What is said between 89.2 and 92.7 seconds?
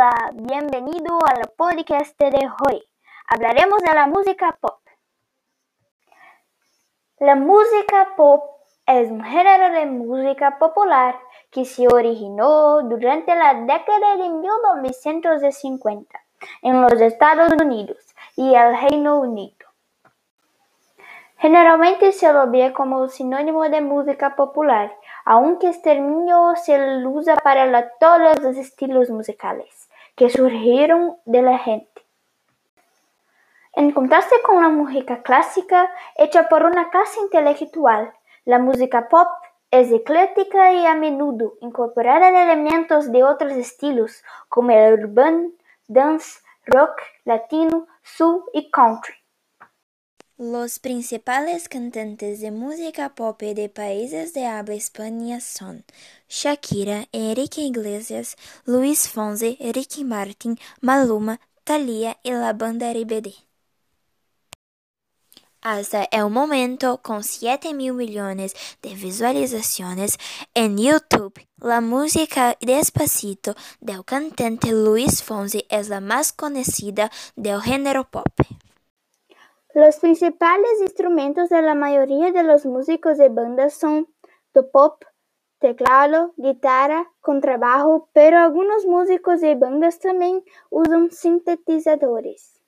de bandas también usan sintetizadores.